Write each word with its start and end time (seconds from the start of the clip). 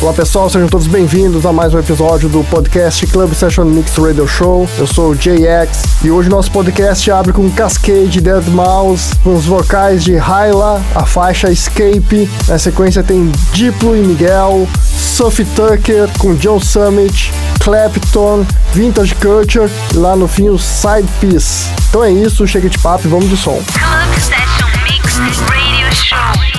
Olá 0.00 0.12
pessoal, 0.12 0.50
sejam 0.50 0.68
todos 0.68 0.86
bem-vindos 0.86 1.46
a 1.46 1.52
mais 1.52 1.72
um 1.72 1.78
episódio 1.78 2.28
do 2.28 2.44
podcast 2.44 3.06
Club 3.06 3.32
Session 3.32 3.64
Mix 3.64 3.96
Radio 3.96 4.26
Show. 4.26 4.68
Eu 4.76 4.86
sou 4.86 5.12
o 5.12 5.16
JX 5.16 6.02
e 6.02 6.10
hoje 6.10 6.28
nosso 6.28 6.50
podcast 6.50 7.10
abre 7.10 7.32
com 7.32 7.50
Cascade 7.50 8.20
Dead 8.20 8.46
Mouse, 8.48 9.14
com 9.22 9.34
os 9.34 9.46
vocais 9.46 10.04
de 10.04 10.14
Hyla, 10.16 10.82
a 10.94 11.06
faixa 11.06 11.50
Escape. 11.50 12.28
Na 12.46 12.58
sequência 12.58 13.02
tem 13.02 13.32
Diplo 13.52 13.96
e 13.96 14.00
Miguel, 14.00 14.68
Sophie 14.82 15.46
Tucker 15.46 16.08
com 16.18 16.34
John 16.34 16.60
Summit, 16.60 17.32
Clapton, 17.60 18.44
Vintage 18.74 19.14
Culture 19.14 19.70
e 19.94 19.96
lá 19.96 20.14
no 20.14 20.28
fim 20.28 20.48
o 20.50 20.58
Side 20.58 21.08
Piece. 21.20 21.70
Então 21.88 22.04
é 22.04 22.10
isso, 22.12 22.46
chega 22.46 22.68
de 22.68 22.78
papo 22.78 23.06
e 23.06 23.10
vamos 23.10 23.30
de 23.30 23.36
som. 23.36 23.62
Club 23.72 24.14
Session 24.18 24.68
Mix 24.84 25.16
Radio 25.38 25.94
Show 25.94 26.54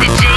DJ 0.00 0.29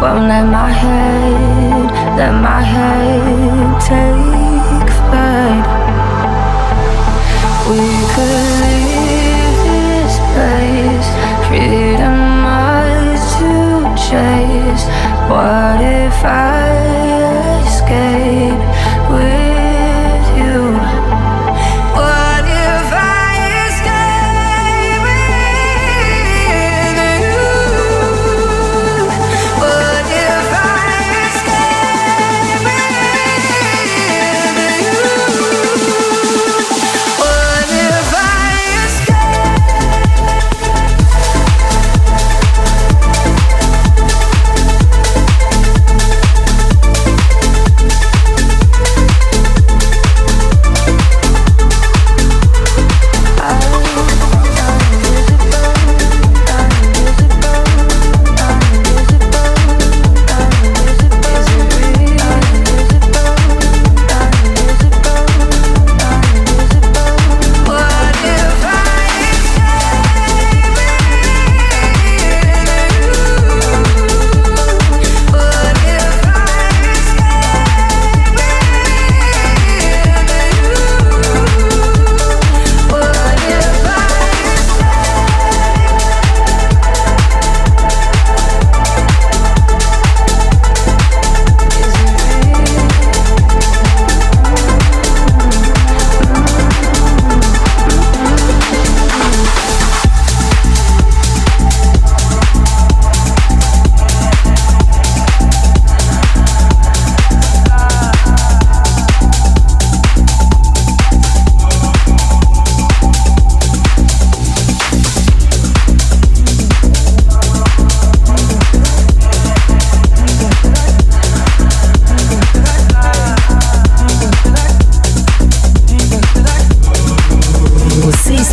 Won't 0.00 0.28
let 0.28 0.46
my 0.46 0.70
head, 0.70 1.86
let 2.16 2.32
my 2.40 2.62
head 2.62 3.80
take 3.90 4.90
flight. 4.98 5.66
We 7.68 7.84
could 8.12 8.48
leave 8.62 9.58
this 9.68 10.14
place, 10.32 11.08
freedom 11.46 12.18
ours 12.46 13.22
to 13.36 13.52
chase. 14.08 14.84
What 15.28 15.80
if 15.82 16.24
I 16.24 16.69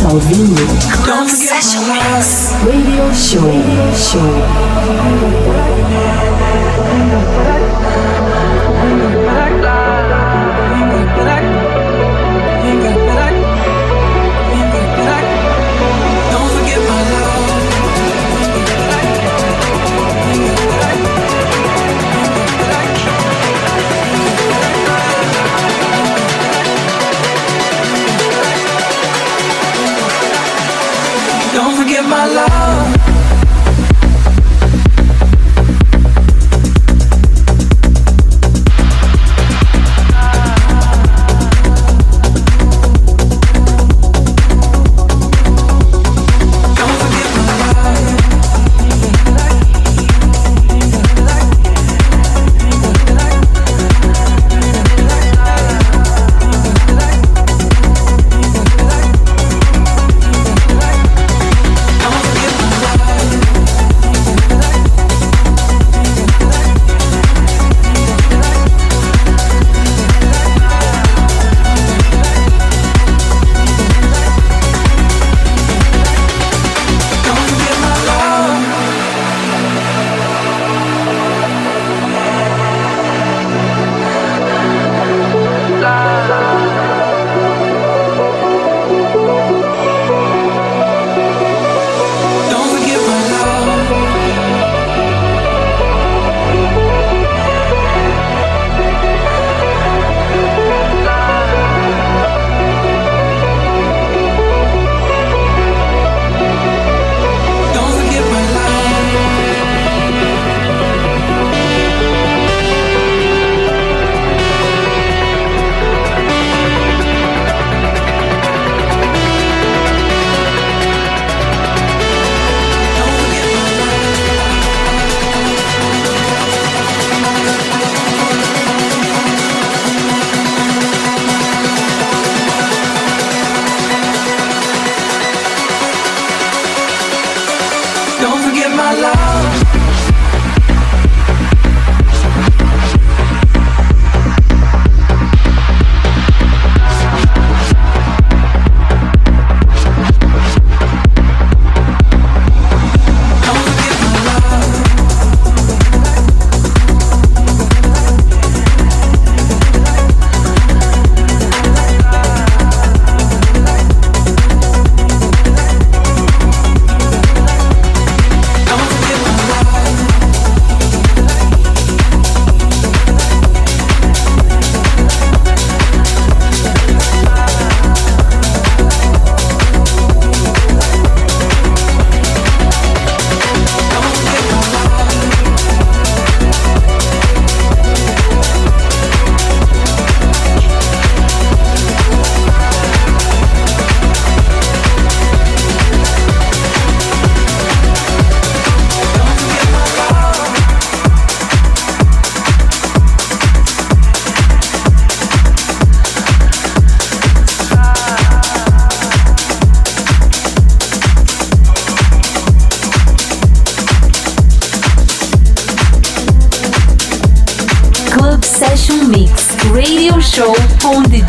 está 0.08 0.14
ouvindo 0.14 1.28
Session 1.28 1.82
Mix 1.82 2.54
Radio 2.64 3.14
Show. 3.14 3.52
Show. 3.94 5.37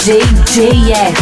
JJX. 0.10 1.18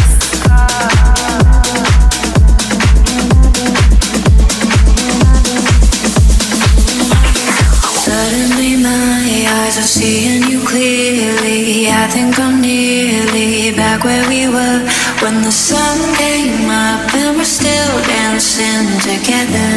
Suddenly 8.06 8.76
my 8.82 9.46
eyes 9.50 9.76
are 9.76 9.82
seeing 9.82 10.44
you 10.50 10.64
clearly. 10.66 11.88
I 11.88 12.06
think 12.08 12.38
I'm 12.38 12.60
nearly 12.62 13.72
back 13.76 14.04
where 14.04 14.26
we 14.28 14.48
were 14.48 14.80
when 15.20 15.42
the 15.42 15.52
sun 15.52 15.98
came 16.16 16.70
up 16.70 17.12
and 17.14 17.36
we're 17.36 17.44
still 17.44 17.94
dancing 18.06 18.86
together. 19.04 19.70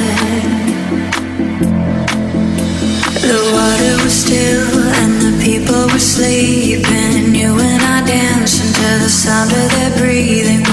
The 3.28 3.40
water 3.54 4.04
was 4.04 4.14
still 4.14 4.80
and 5.02 5.21
the 5.21 5.21
people 5.42 5.88
were 5.88 6.00
sleeping. 6.00 7.34
You 7.36 7.58
and 7.60 7.82
I 7.82 8.06
dancing 8.06 8.74
to 8.74 8.90
the 9.04 9.10
sound 9.10 9.52
of 9.52 9.70
their 9.72 9.98
breathing. 9.98 10.71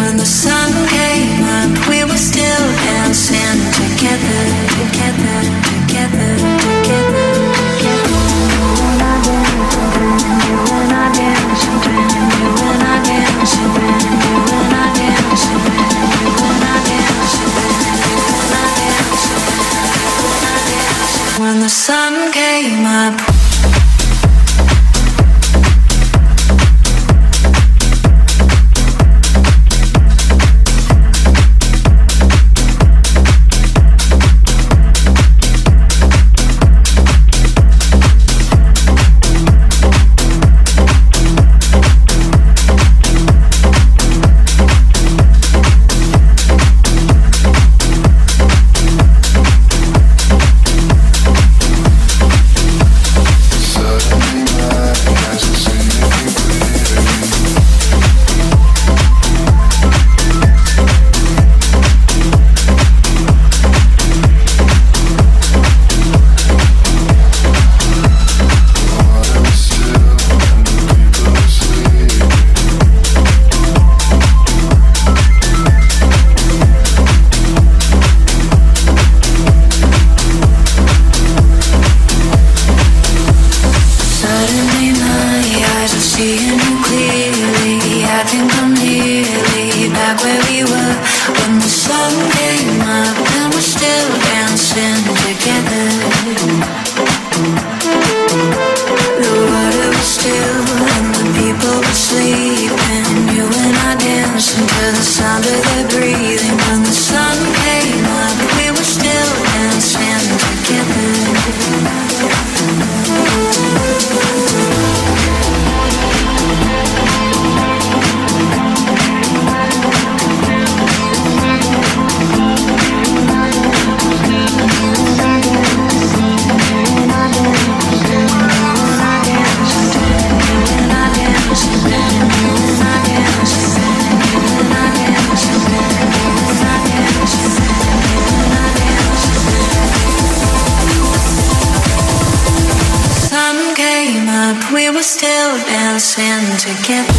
us 145.98 146.16
in 146.16 146.56
together. 146.58 147.18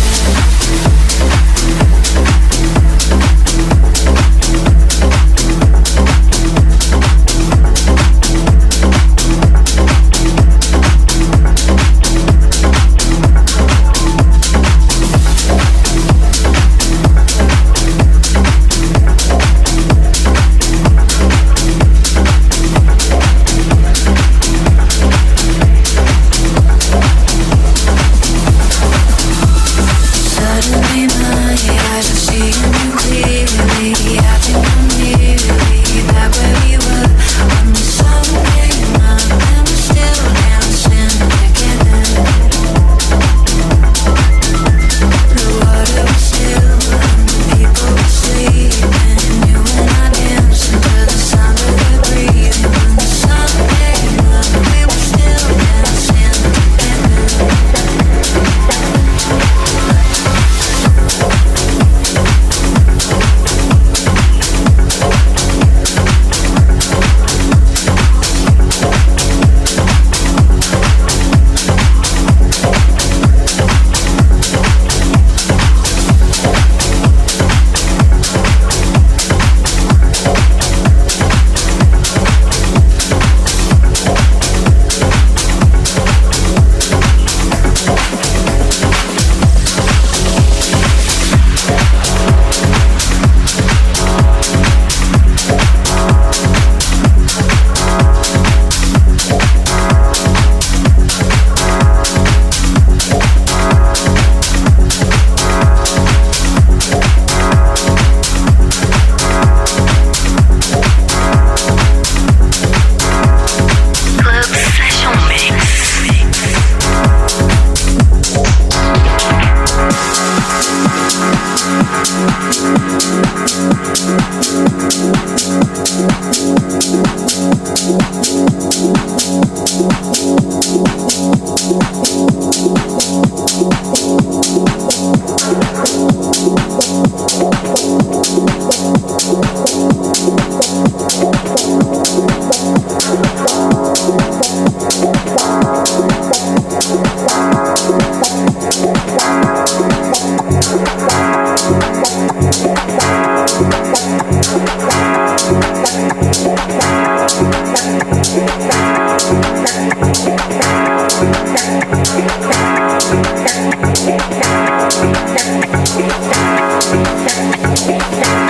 Thank 167.72 168.49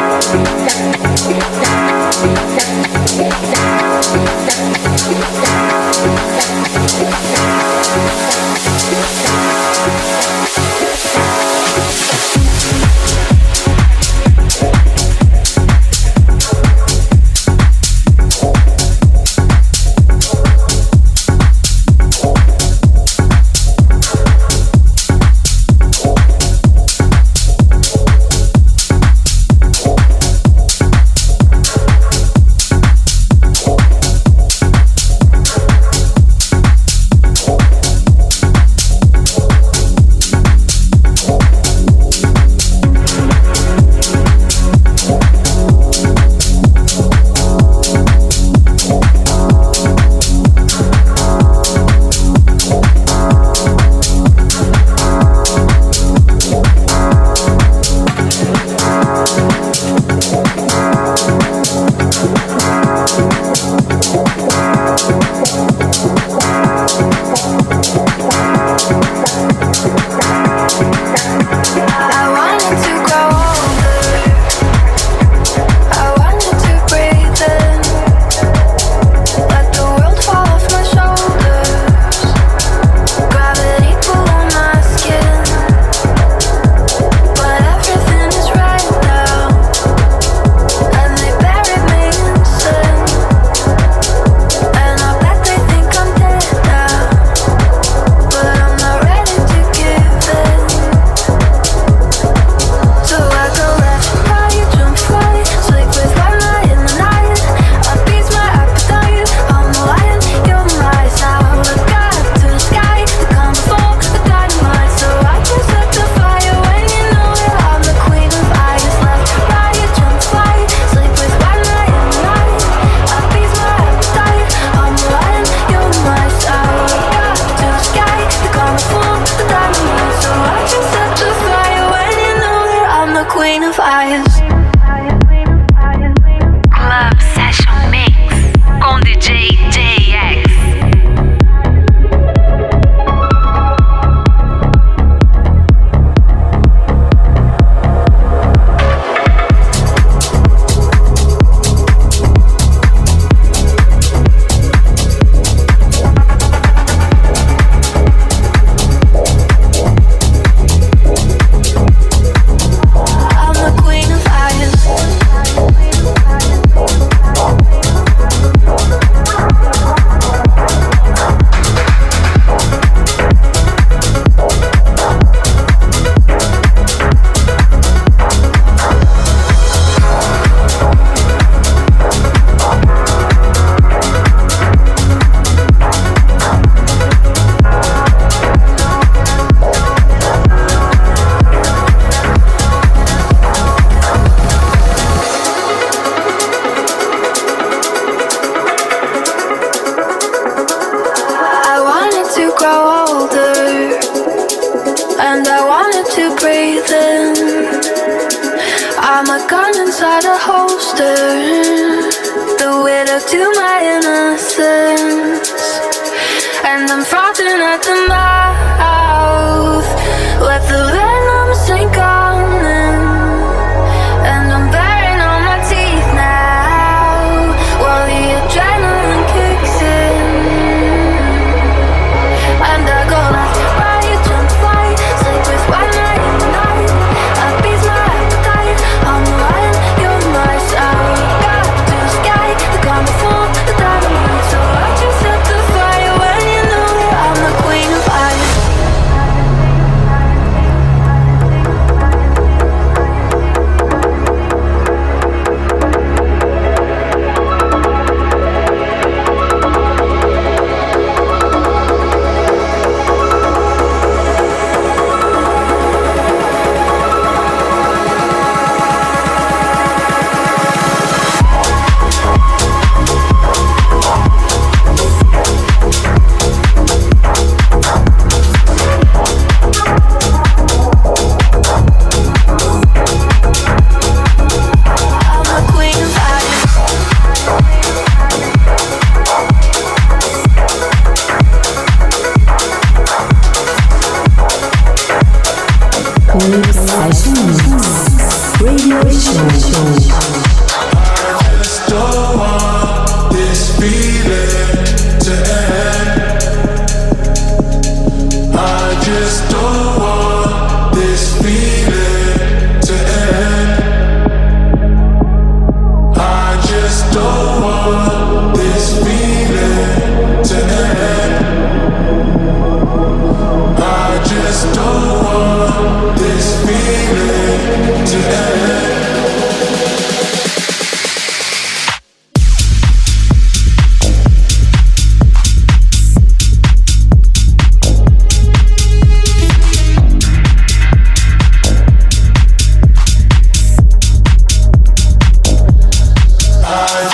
I 346.72 347.08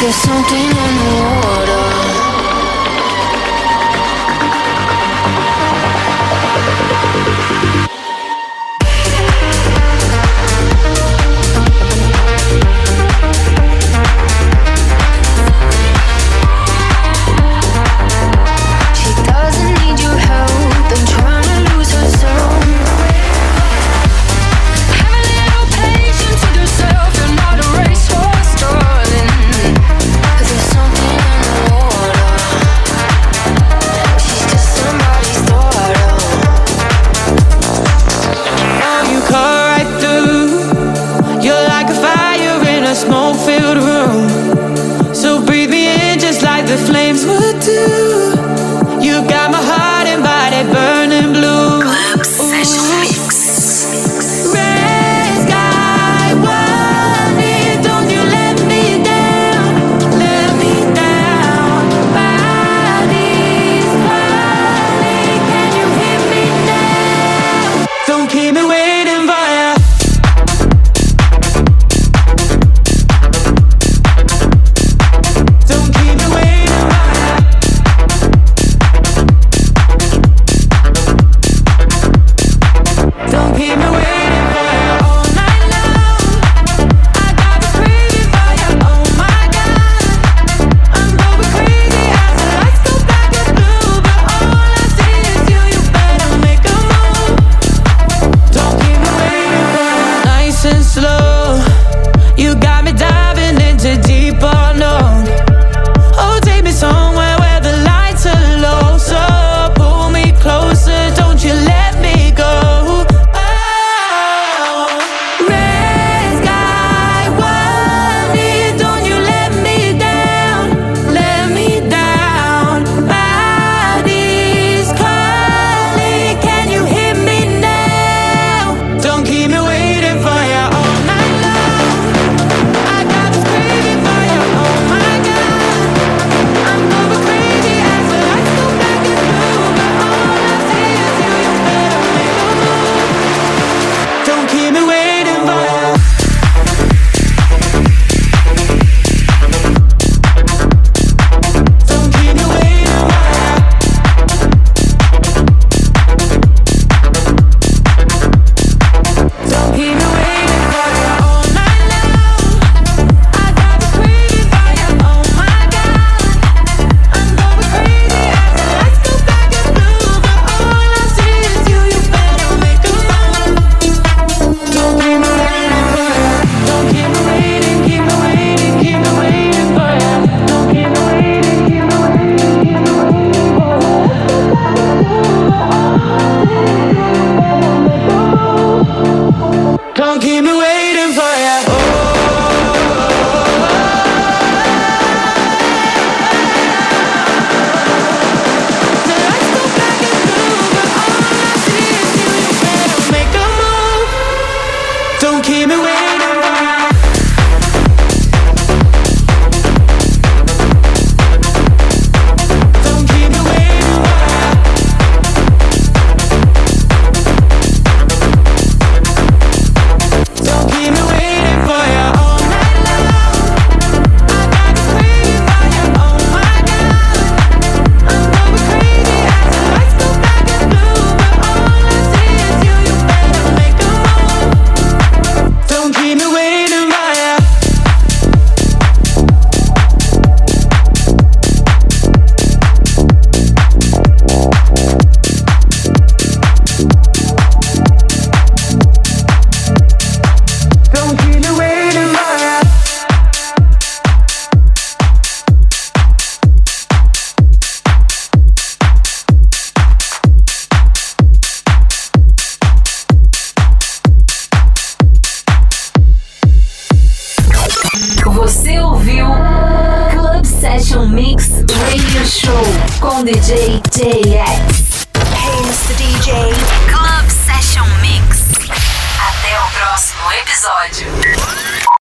There's 0.00 0.14
something 0.14 0.56
in 0.56 0.70
the 0.70 1.20
water. 1.20 1.29